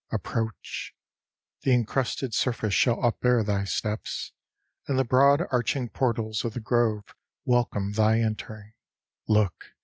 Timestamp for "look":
9.27-9.73